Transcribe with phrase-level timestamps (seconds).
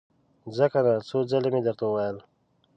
[0.55, 0.93] ځه کنه!
[1.09, 2.17] څو ځلې مې درته وويل!